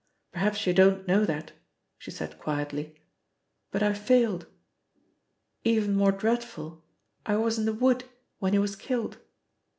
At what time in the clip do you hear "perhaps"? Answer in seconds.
0.31-0.65